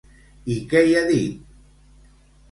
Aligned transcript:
I 0.53 0.55
què 0.71 0.81
hi 0.87 0.95
ha 0.99 1.03
dit? 1.09 1.43